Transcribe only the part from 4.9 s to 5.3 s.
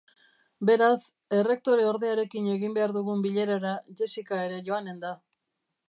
da.